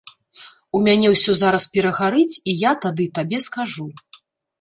У 0.77 0.79
мяне 0.85 1.09
ўсё 1.15 1.35
зараз 1.41 1.67
перагарыць, 1.75 2.39
і 2.53 2.55
я 2.61 2.71
тады 2.87 3.05
табе 3.19 3.43
скажу. 3.49 3.87